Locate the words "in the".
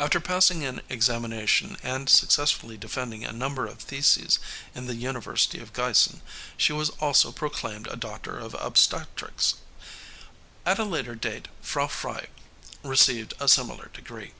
4.74-4.94